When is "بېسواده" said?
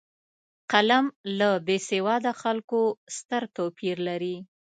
1.65-2.31